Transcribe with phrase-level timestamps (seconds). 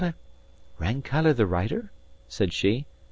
[0.79, 1.91] "Rankeillor the writer?"
[2.27, 2.87] said she.